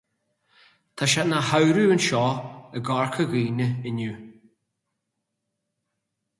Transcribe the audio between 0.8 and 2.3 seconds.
Tá sé ina Shamhradh anseo